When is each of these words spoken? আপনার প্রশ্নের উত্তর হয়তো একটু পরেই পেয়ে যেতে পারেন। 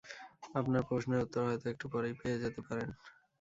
আপনার 0.55 0.81
প্রশ্নের 0.89 1.23
উত্তর 1.25 1.41
হয়তো 1.47 1.65
একটু 1.69 1.85
পরেই 1.93 2.15
পেয়ে 2.19 2.41
যেতে 2.43 2.61
পারেন। 2.67 2.89